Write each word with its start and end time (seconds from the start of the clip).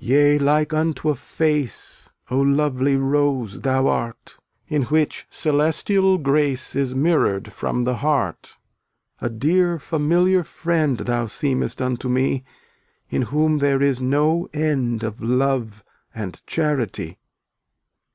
299 0.00 0.16
Yea, 0.32 0.38
like 0.38 0.72
unto 0.72 1.10
a 1.10 1.14
face, 1.14 2.14
O 2.30 2.40
lovely 2.40 2.96
Rose 2.96 3.60
thou 3.60 3.86
art, 3.86 4.38
In 4.66 4.84
which 4.84 5.26
celestial 5.28 6.16
grace 6.16 6.74
Is 6.74 6.94
mirrored 6.94 7.52
from 7.52 7.84
the 7.84 7.96
heart. 7.96 8.56
A 9.20 9.28
dear 9.28 9.78
familiar 9.78 10.42
friend 10.42 10.96
Thou 10.96 11.26
seemest 11.26 11.82
unto 11.82 12.08
me, 12.08 12.44
In 13.10 13.20
whom 13.28 13.58
there 13.58 13.82
is 13.82 14.00
no 14.00 14.48
end 14.54 15.02
Of 15.02 15.20
love 15.22 15.84
and 16.14 16.40
charity. 16.46 17.18